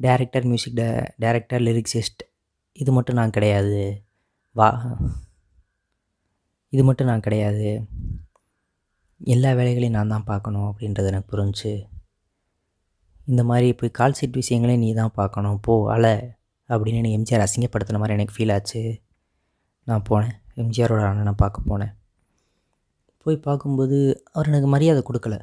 [0.00, 0.88] டேரக்டர் மியூசிக் டே
[1.24, 2.22] டேரக்டர் லிரிக்ஸிஸ்ட்
[2.82, 4.04] இது மட்டும் நான் கிடையாது.
[4.52, 4.68] வா.
[6.68, 7.68] இது மட்டும் நான் கிடையாது.
[9.24, 11.72] எல்லா வேலைகளையும் நான் தான் பார்க்கணும் அப்படின்றது எனக்கு புரிஞ்சு
[13.26, 15.58] இந்த மாதிரி இப்போ கால் சீட் விஷயங்களையும் நீ தான் பார்க்கணும்.
[15.60, 16.14] போ அலை
[16.68, 19.02] அப்படின்னு என்னை எம்ஜிஆர் அசிங்கப்படுத்துன மாதிரி எனக்கு ஃபீல் ஆச்சு.
[19.84, 20.34] நான் போனேன்.
[20.56, 21.94] எம்ஜிஆரோட அண்ணனை பார்க்க போனேன்.
[23.22, 25.36] போய் பார்க்கும்போது அவர் எனக்கு மரியாதை கொடுக்கல.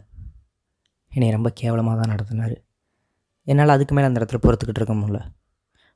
[1.11, 2.55] என்னை ரொம்ப கேவலமாக தான் நடத்தினார்.
[3.47, 5.19] என்னால் அதுக்கு மேலே அந்த இடத்துல பொறுத்துக்கிட்டு இருக்க முடியல.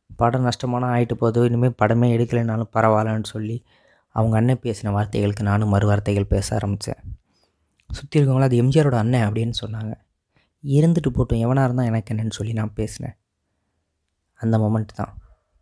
[0.10, 3.58] படம் நஷ்டமான ஆகிட்டு போதோ இனிமேல் படமே எடுக்கலைனாலும் பரவாயில்லன்னு சொல்லி
[4.16, 7.02] அவங்க அண்ணன் பேசின வார்த்தைகளுக்கு நானும் மறு வார்த்தைகள் பேச ஆரம்பித்தேன்.
[7.90, 9.94] சுற்றி இருக்கவங்களும் அது எம்ஜிஆரோட அண்ணன் அப்படின்னு சொன்னாங்க.
[10.64, 13.16] இருந்துட்டு போட்டும் எவனாக இருந்தால் எனக்கு என்னன்னு சொல்லி நான் பேசினேன்.
[14.40, 15.14] அந்த மொமெண்ட் தான்.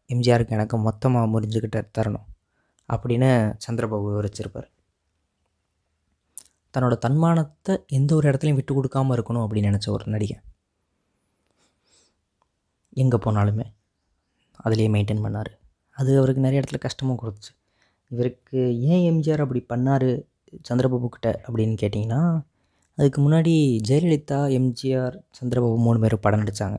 [0.10, 2.28] எம்ஜிஆருக்கு எனக்கு மொத்தமாக முறிஞ்சுக்கிட்ட தரணும்
[2.90, 3.30] அப்படின்னு
[3.66, 4.70] சந்திரபாபு விவரிச்சிருப்பார்.
[6.74, 10.38] தன்னோட தன்மானத்தை எந்த ஒரு இடத்துலையும் விட்டு கொடுக்காமல் இருக்கணும் அப்படின்னு நினச்ச ஒரு நடிகை
[13.04, 13.66] எங்கே போனாலுமே.
[14.58, 15.52] அதிலே மெயின்டைன் பண்ணார்.
[15.98, 17.54] அது அவருக்கு நிறைய இடத்துல கஷ்டமும் கொடுத்துச்சு.
[18.12, 20.24] இவருக்கு ஏன் எம்ஜிஆர் அப்படி பண்ணார்
[20.70, 22.42] சந்திரபாபு கிட்ட அப்படின்னு கேட்டிங்கன்னா
[22.98, 23.54] அதுக்கு முன்னாடி
[23.88, 26.78] ஜெயலலிதா எம்ஜிஆர் சந்திரபாபு மூணு பேர் படம் நடித்தாங்க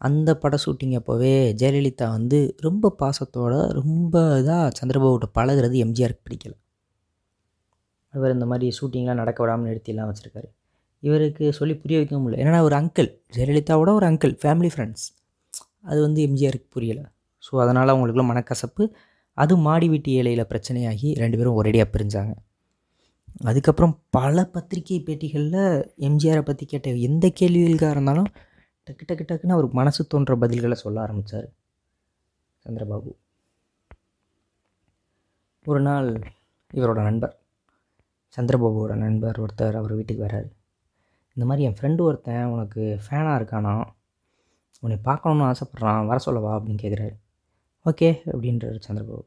[0.00, 6.54] அந்த பட ஷூட்டிங் அப்போவே ஜெயலலிதா வந்து ரொம்ப பாசத்தோட ரொம்ப இதாக சந்திரபாபுகிட்ட பழகிறது எம்ஜிஆருக்கு பிடிக்கல.
[8.08, 10.48] அவர் இந்த மாதிரி ஷூட்டிங்லாம் நடக்க விடாமல் நிறுத்திலாம் வச்சுருக்காரு.
[11.00, 12.42] இவருக்கு சொல்லி புரிய வைக்க முடியல.
[12.44, 15.06] ஏன்னா ஒரு அங்கிள் ஜெயலலிதாவோட ஒரு அங்கிள் ஃபேமிலி ஃப்ரெண்ட்ஸ்
[15.84, 17.04] அது வந்து எம்ஜிஆருக்கு புரியலை.
[17.46, 18.84] ஸோ அதனால் அவங்களுக்குள்ள மனக்கசப்பு.
[19.38, 22.34] அது மாடி வீட்டு ஏழையில் பிரச்சனையாகி ரெண்டு பேரும் ஒரேடியாக பிரிஞ்சாங்க.
[23.48, 25.64] அதுக்கப்புறம் பல பத்திரிகை பேட்டிகளில்
[26.08, 28.28] எம்ஜிஆரை பற்றி கேட்ட எந்த கேள்விகளுக்காக இருந்தாலும்
[28.86, 31.48] டக்கு டக்கு டக்குன்னு அவருக்கு மனசு தோன்ற பதில்களை சொல்ல ஆரம்பித்தார்
[32.66, 33.10] சந்திரபாபு.
[35.66, 36.08] ஒரு நாள்
[36.78, 37.34] இவரோட நண்பர்
[38.36, 40.48] சந்திரபாபுவோட நண்பர் ஒருத்தர் அவர் வீட்டுக்கு வராரு.
[41.36, 43.74] இந்த மாதிரி என் ஃப்ரெண்டு ஒருத்தன் உனக்கு ஃபேனாக இருக்கானா?
[44.82, 47.14] உன்னை பார்க்கணுன்னு ஆசைப்பட்றான் வர சொல்லவா அப்படின்னு கேட்குறாரு.
[47.86, 49.24] ஓகே அப்படின்றாரு சந்திரபாபு.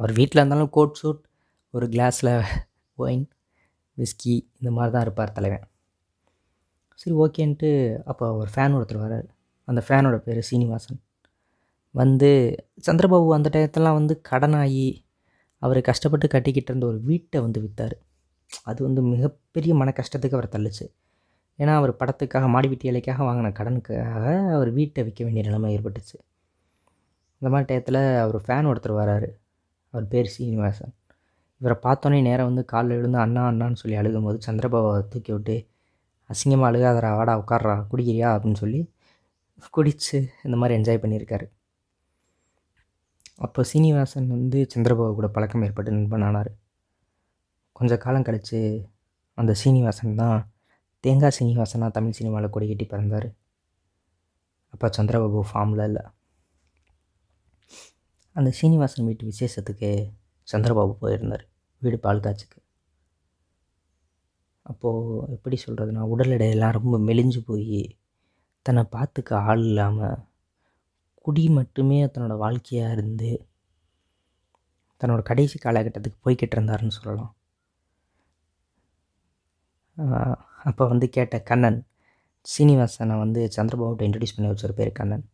[0.00, 1.20] அவர் வீட்டில் இருந்தாலும் கோட் சூட்
[1.74, 2.32] ஒரு கிளாஸில்
[2.98, 3.26] ஒயின்
[3.98, 5.64] விஸ்கி இந்த மாதிரி தான் இருப்பார் தலைவன்.
[7.00, 7.68] சரி ஓகேன்ட்டு
[8.04, 9.28] அப்போ ஒரு ஃபேன் ஒருத்தர் வரார்
[9.68, 11.00] அந்த ஃபேனோட பேர் சீனிவாசன்.
[11.94, 12.30] வந்து
[12.86, 14.88] சந்திரபாபு அந்த டயத்தெல்லாம் வந்து கடனாகி
[15.62, 17.96] அவர் கஷ்டப்பட்டு கட்டிக்கிட்டு இருந்த ஒரு வீட்டை வந்து விற்றார்
[18.70, 20.86] அது வந்து மிகப்பெரிய மன கஷ்டத்துக்கு அவர் தள்ளுச்சு.
[21.60, 26.16] ஏன்னா அவர் படத்துக்காக மாடி வீட்டு இலைக்காக வாங்கின கடனுக்காக அவர் வீட்டை விற்க வேண்டிய நிலைமை ஏற்பட்டுச்சு.
[27.42, 29.28] இந்த மாதிரி டயத்தில் அவர் ஃபேன் ஒருத்தர் வராரு.
[29.94, 30.92] அவர் பேர் சீனிவாசன்.
[31.60, 35.56] இவரை பார்த்தோன்னே நேராக வந்து காலில் விழுந்து அண்ணா அண்ணான்னு சொல்லி அழுகும்போது சந்திரபாபாவை தூக்கி விட்டு
[36.30, 38.28] அசிங்கமாக அழுகாதரா வாடா உட்கார்றா குடிக்கிறியா?
[38.34, 38.80] அப்படின்னு சொல்லி
[39.70, 41.46] குடித்து இந்த மாதிரி என்ஜாய் பண்ணியிருக்காரு.
[43.36, 46.50] அப்போ சீனிவாசன் வந்து சந்திரபாபு கூட பழக்கம் ஏற்பட்டு நண்பன் ஆனார்
[47.72, 48.58] கொஞ்ச காலம் கழித்து
[49.38, 50.38] அந்த சீனிவாசன் தான்
[51.04, 53.28] தேங்காய் சீனிவாசனாக தமிழ் சினிமாவில் கொடி கட்டி பிறந்தார்.
[54.74, 56.02] அப்போ சந்திரபாபு ஃபார்மில் இல்லை.
[58.36, 59.90] அந்த சீனிவாசன் வீட்டு விசேஷத்துக்கு
[60.48, 61.44] சந்திரபாபு போயிருந்தார்
[61.82, 62.24] வீடு பால்
[64.66, 67.80] அப்போது எப்படி சொல்கிறதுனா உடல் எடையெல்லாம் ரொம்ப மெலிஞ்சு போய்
[68.66, 70.18] தன்னை பார்த்துக்க ஆள் இல்லாமல்
[71.24, 73.30] குடி மட்டுமே தன்னோட வாழ்க்கையாக இருந்து
[75.00, 77.32] தன்னோட கடைசி காலகட்டத்துக்கு போய்கிட்டு இருந்தாருன்னு சொல்லலாம்.
[80.68, 81.78] அப்போ வந்து கேட்ட கண்ணன்
[82.46, 85.24] சீனிவாசனை வந்து சந்திரபாபுட்ட இன்ட்ரடியூஸ் பண்ணி வச்சுரு பேர் கண்ணன்.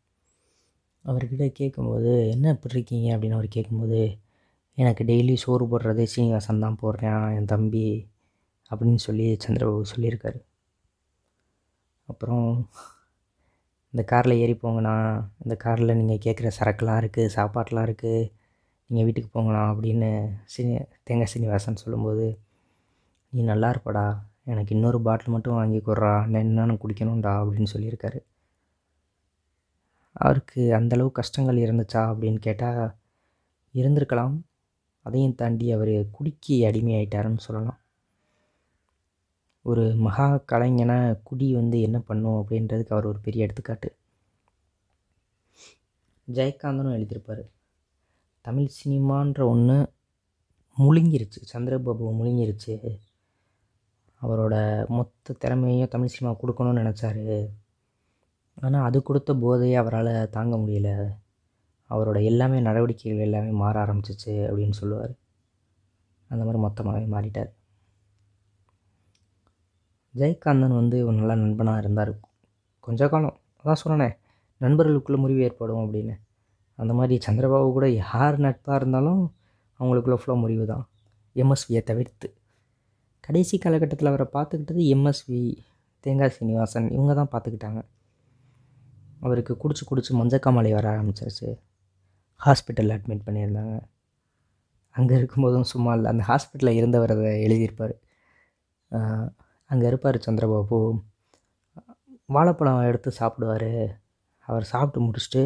[1.05, 3.09] அவர்கிட்ட கேட்கும்போது என்ன இப்படி இருக்கீங்க?
[3.15, 4.01] அப்படின்னு அவர் கேட்கும்போது
[4.79, 7.87] எனக்கு டெய்லி சோறு போடுறது சீனிவாசன் தான் போடுறேன் என் தம்பி
[8.71, 10.39] அப்படின்னு சொல்லி சந்திரபாபு சொல்லியிருக்காரு.
[12.09, 12.49] அப்புறம்
[13.95, 14.95] இந்த காரில் ஏறி போங்கண்ணா
[15.45, 18.31] இந்த காரில் நீங்கள் கேட்குற சரக்குலாம் இருக்குது சாப்பாட்டெலாம் இருக்குது
[18.91, 20.11] நீங்கள் வீட்டுக்கு போங்கண்ணா அப்படின்னு
[20.55, 20.75] சீனி
[21.05, 22.27] தேங்காய் சீனிவாசன் சொல்லும்போது
[23.33, 24.07] நீ நல்லா இருப்படா
[24.47, 26.27] எனக்கு இன்னொரு பாட்டில் மட்டும் வாங்கி கொடுறா.
[26.27, 28.19] நான் குடிக்கணும்டா அப்படின்னு சொல்லியிருக்காரு.
[30.13, 32.95] அவருக்கு அந்தளவு கஷ்டங்கள் இருந்துச்சா அப்படின்னு கேட்டால்
[33.75, 34.37] இருந்திருக்கலாம்.
[35.03, 37.81] அதையும் தாண்டி அவர் குடிக்கு அடிமையாயிட்டாருன்னு சொல்லலாம்.
[39.63, 43.97] ஒரு மகா கலைஞனை குடி வந்து என்ன பண்ணும் அப்படின்றதுக்கு அவர் ஒரு பெரிய எடுத்துக்காட்டு.
[46.33, 47.45] ஜெயகாந்தனும் எழுதியிருப்பார்.
[48.41, 49.93] தமிழ் சினிமான்ற ஒன்று
[50.79, 51.41] முழுங்கிருச்சு.
[51.53, 52.75] சந்திரபாபு முழுங்கிருச்சு.
[54.27, 57.51] அவரோட மொத்த திறமையும் தமிழ் சினிமா கொடுக்கணும்னு நினச்சாரு.
[58.55, 61.11] ஆனால் அது கொடுத்த போதையை அவரால் தாங்க முடியல.
[61.91, 65.15] அவரோட எல்லாமே நடவடிக்கைகள் எல்லாமே மாற ஆரம்பிச்சிச்சு அப்படின்னு சொல்லுவார்.
[66.29, 67.51] அந்த மாதிரி மொத்தமாகவே மாறிட்டார்.
[70.17, 72.19] ஜெயகாந்தன் வந்து ஒரு நல்ல நண்பனாக இருந்தார்.
[72.81, 73.41] கொஞ்ச காலம்.
[73.65, 74.19] அதான் சொன்னேன்
[74.61, 76.19] நண்பர்களுக்குள்ளே முறிவு ஏற்படும் அப்படின்னு.
[76.75, 79.35] அந்த மாதிரி சந்திரபாபு கூட யார் நட்பாக இருந்தாலும்
[79.81, 80.89] அவங்களுக்குள்ள ஃபுல்லாக முறிவு தான்.
[81.35, 82.36] எம்எஸ்வியை தவிர்த்து.
[83.27, 85.41] கடைசி காலகட்டத்தில் அவரை பார்த்துக்கிட்டது எம்எஸ்வி
[86.05, 87.81] தேங்காய் சீனிவாசன் இவங்க தான் பார்த்துக்கிட்டாங்க.
[89.27, 91.49] அவருக்கு குடிச்சு குடிச்சு மஞ்சக்காமலை வர ஆரம்பிச்சிருச்சு.
[92.41, 93.75] ஹாஸ்பிட்டலில் அட்மிட் பண்ணியிருந்தாங்க.
[94.95, 97.95] அங்கே இருக்கும்போதும் சும்மா இல்லை அந்த ஹாஸ்பிட்டலில் இருந்தவர் அதை எழுதியிருப்பார்.
[99.71, 100.79] அங்கே இருப்பார் சந்திரபாபு.
[102.35, 103.71] வாழைப்பழம் எடுத்து சாப்பிடுவார்.
[104.49, 105.43] அவர் சாப்பிட்டு முடிச்சுட்டு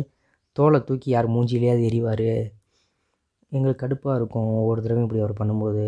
[0.56, 2.30] தோலை தூக்கி யார் மூஞ்சிலேயாவது எறிவார்.
[3.56, 5.84] எங்களுக்கு கடுப்பாக இருக்கும் ஒவ்வொரு தடவையும் இப்படி அவர் பண்ணும்போது.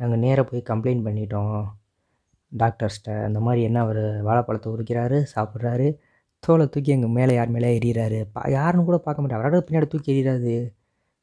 [0.00, 1.58] நாங்கள் நேராக போய் கம்ப்ளைண்ட் பண்ணிட்டோம்.
[2.52, 5.88] டாக்டர்ஸ்கிட்ட அந்த மாதிரி என்ன அவர் வாழைப்பழத்தை உரிக்கிறாரு சாப்பிட்றாரு.
[6.44, 8.18] தோலை தூக்கி எங்கள் மேலே யார் மேலே எறிகிறாரு.
[8.34, 9.40] பா யாருன்னு கூட பார்க்க மாட்டேன்.
[9.40, 10.56] அவரோட பின்னாடி தூக்கி எறிகிறாரு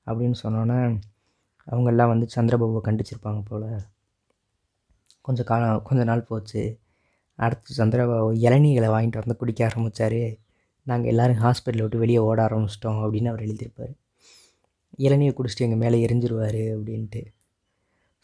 [0.07, 0.79] அப்படின்னு சொன்னோன்னே
[1.71, 3.69] அவங்கெல்லாம் வந்து சந்திரபாபுவை கண்டிச்சிருப்பாங்க போல்.
[5.25, 6.63] கொஞ்சம் காலம் கொஞ்ச நாள் போச்சு.
[7.39, 10.21] அடுத்து சந்திரபாபு இளநீகளை வாங்கிட்டு வந்து குடிக்க ஆரம்பித்தார்
[10.87, 13.95] நாங்கள் எல்லோரும் ஹாஸ்பிட்டலை விட்டு வெளியே ஓட ஆரம்பிச்சிட்டோம் அப்படின்னு அவர் எழுதியிருப்பார்.
[15.05, 17.21] இளநீர் குடிச்சிட்டு எங்கள் மேலே எரிஞ்சிருவார் அப்படின்ட்டு.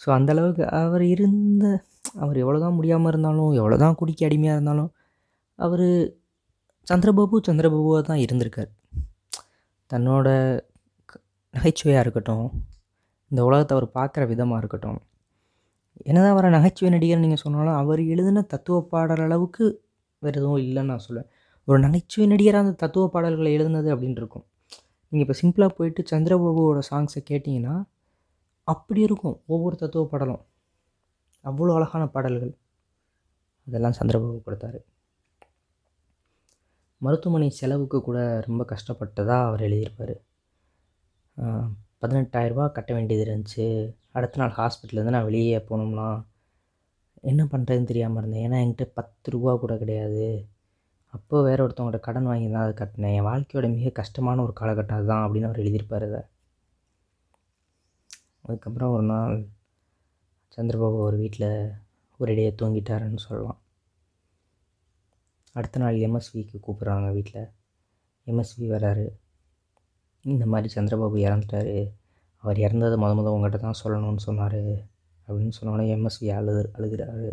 [0.03, 1.65] ஸோ அந்தளவுக்கு அவர் இருந்த
[2.23, 4.91] அவர் எவ்வளோ தான் முடியாமல் இருந்தாலும் எவ்வளோ தான் குடிக்க அடிமையாக இருந்தாலும்
[5.59, 5.87] அவர்
[6.87, 8.71] சந்திரபாபு சந்திரபாபுவாக தான் இருந்திருக்கார்.
[9.91, 10.27] தன்னோட
[11.53, 12.45] நகைச்சுவையாக இருக்கட்டும்
[13.31, 14.99] இந்த உலகத்தை அவர் பார்க்குற விதமாக இருக்கட்டும்.
[16.09, 19.65] என்னதான் அவரை நகைச்சுவை நடிகர் நீங்கள் சொன்னாலும் அவர் எழுதின தத்துவ பாடல் அளவுக்கு
[20.21, 21.29] வேறு எதுவும் இல்லைன்னு நான் சொல்லுவேன்.
[21.67, 24.45] ஒரு நகைச்சுவை நடிகராக அந்த தத்துவ பாடல்களை எழுதுனது அப்படின்னு இருக்கும்.
[25.11, 27.75] நீங்கள் இப்போ சிம்பிளாக போயிட்டு சந்திரபாபுவோட சாங்ஸை கேட்டிங்கன்னா
[28.67, 30.43] அப்படி இருக்கும் ஒவ்வொரு தத்துவ பாடலும்.
[31.49, 32.54] அவ்வளோ அழகான பாடல்கள்.
[33.67, 34.80] அதெல்லாம் சந்திரபாபு கொடுத்தாரு.
[37.02, 40.15] மருத்துவமனை செலவுக்கு கூட ரொம்ப கஷ்டப்பட்டதாக அவர் எழுதியிருப்பார்.
[42.02, 43.65] பதினெட்டாயிரரூபா கட்ட வேண்டியது இருந்துச்சு.
[44.17, 46.08] அடுத்த நாள் ஹாஸ்பிட்டலேருந்து நான் வெளியே போனோம்னா
[47.32, 48.43] என்ன பண்ணுறதுன்னு தெரியாமல் இருந்தேன்.
[48.47, 50.26] ஏன்னா என்கிட்ட பத்து ரூபா கூட கிடையாது.
[51.13, 53.15] அப்போ வேற ஒருத்தவங்கள்ட்ட கடன் வாங்கி தான் அதை கட்டினேன்.
[53.19, 56.21] என் வாழ்க்கையோட மிக கஷ்டமான ஒரு காலகட்டம் அதுதான் அப்படின்னு அவர் எழுதியிருப்பார் அதை.
[58.45, 59.47] அதுக்கப்புறம் ஒரு நாள்
[60.58, 61.49] சந்திரபாபு ஒரு வீட்டில்
[62.19, 63.60] ஒரேடியாக தூங்கிட்டாருன்னு சொல்லலாம்.
[65.51, 67.47] அடுத்த நாள் எம்எஸ்விக்கு கூப்பிட்றாங்க வீட்டில்.
[68.27, 69.08] எம்எஸ்வி வராரு.
[70.21, 71.91] இந்த மாதிரி சந்திரபாபு இறந்துட்டாரு.
[72.38, 74.62] அவர் இறந்ததை முத முத உங்கள்கிட்ட தான் சொல்லணும்னு சொன்னார்
[75.27, 77.32] அப்படின்னு சொன்னோடனே எம்எஸ்வி அழுது அழுகிறாரு.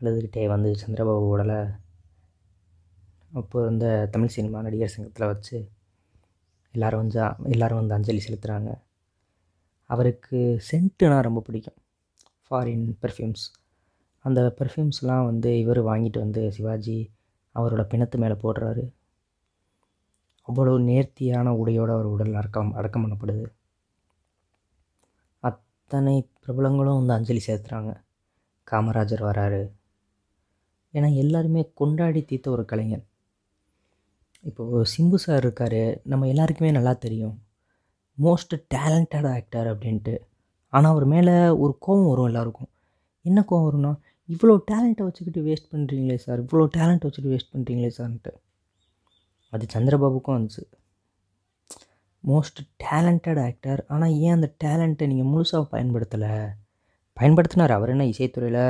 [0.00, 1.60] அழுதுகிட்டே வந்து சந்திரபாபு உடலை
[3.32, 5.56] அப்போ இருந்த தமிழ் சினிமா நடிகர் சங்கத்தில் வச்சு
[6.74, 8.70] எல்லோரும் வந்து எல்லோரும் வந்து அஞ்சலி செலுத்துகிறாங்க
[9.90, 10.38] அவருக்கு
[10.70, 11.78] சென்ட்டுனால் ரொம்ப பிடிக்கும்.
[12.46, 13.44] ஃபாரின் பெர்ஃப்யூம்ஸ்
[14.24, 16.98] அந்த பெர்ஃப்யூம்ஸ்லாம் வந்து இவர் வாங்கிட்டு வந்து சிவாஜி
[17.54, 18.84] அவரோட பிணத்து மேலே போடுறாரு.
[20.48, 23.46] அவ்வளோ நேர்த்தியான உடையோடு அவர் உடல் அடக்கம் அடக்கம் பண்ணப்படுது.
[25.38, 27.92] அத்தனை பிரபலங்களும் வந்து அஞ்சலி சேர்த்துறாங்க
[28.70, 29.62] காமராஜர் வராரு.
[30.92, 33.04] ஏன்னா எல்லாருமே கொண்டாடி தீர்த்த ஒரு கலைஞன்
[34.40, 35.80] இப்போது சிம்பு சார் இருக்கார்.
[36.04, 37.36] நம்ம எல்லாருக்குமே நல்லா தெரியும்.
[38.24, 40.14] மோஸ்ட் டேலண்டட் ஆக்டர் அப்படின்ட்டு.
[40.72, 42.70] ஆனால் அவர் மேலே ஒரு கோபம் வரும் எல்லாருக்கும்.
[43.24, 43.92] என்ன கோவம் வரும்னா
[44.28, 48.32] இவ்வளோ டேலண்ட்டை வச்சுக்கிட்டு வேஸ்ட் பண்ணுறீங்களே சார் இவ்வளோ டேலண்ட் வச்சுட்டு வேஸ்ட் பண்ணுறீங்களே சார்ன்ட்டு.
[49.52, 50.64] அது சந்திரபாபுக்கும் வந்துச்சு.
[52.24, 53.80] Most talented actor.
[53.94, 56.32] ஆனால் ஏன் அந்த டேலண்ட்டை நீங்கள் முழுசாக பயன்படுத்தலை?
[57.16, 57.72] பயன்படுத்தினார்.
[57.76, 58.64] அவர் என்ன இசைத்துறையில்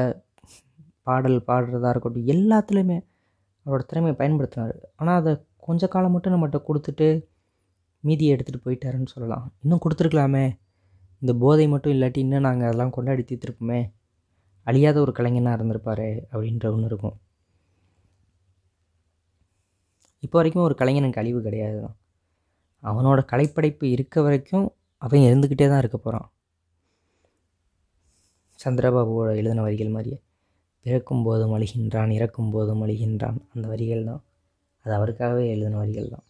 [1.09, 2.99] பாடல் பாடுறதா இருக்கட்டும் எல்லாத்துலேயுமே
[3.67, 4.77] அவரோட திறமையை பயன்படுத்தினார்.
[5.01, 5.33] ஆனால் அதை
[5.67, 7.09] கொஞ்ச காலம் மட்டும் நம்மகிட்ட கொடுத்துட்டு
[8.05, 9.47] மீதியை எடுத்துகிட்டு போயிட்டாருன்னு சொல்லலாம்.
[9.63, 10.45] இன்னும் கொடுத்துருக்கலாமே.
[11.23, 13.81] இந்த போதை மட்டும் இல்லாட்டி இன்னும் நாங்கள் அதெல்லாம் கொண்டாடி தீர்த்துருப்போமே.
[14.67, 17.17] அழியாத ஒரு கலைஞனாக இருந்திருப்பார் அப்படின்ற ஒன்று இருக்கும்.
[20.23, 21.79] இப்போ வரைக்கும் ஒரு கலைஞனுக்கு அழிவு கிடையாது.
[21.85, 21.97] தான்
[22.83, 24.67] அவனோட கலைப்படைப்பு இருக்க வரைக்கும்
[25.03, 26.29] அவன் இருந்துக்கிட்டே தான் இருக்க போகிறான்
[28.63, 30.19] சந்திரபாபுவோட எழுதின வரிகள் மாதிரியே
[30.87, 34.23] பிறக்கும் போதும் அழிகின்றான் இறக்கும் போதும் அழிகின்றான் அந்த வரிகள் தான்.
[34.85, 36.25] அது அவருக்காகவே எழுதின வரிகள் தான்.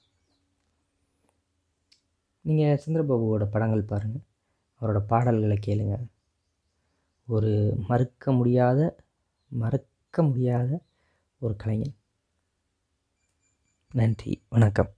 [2.49, 4.23] நீங்கள் சந்திரபாபுவோட படங்கள் பாருங்கள்
[4.81, 6.07] அவரோட பாடல்களை கேளுங்கள்
[7.27, 7.51] ஒரு
[7.89, 8.97] மறுக்க முடியாத
[9.49, 10.81] மறக்க முடியாத
[11.39, 11.95] ஒரு கலைஞன்.
[13.93, 14.93] நன்றி வணக்கம்.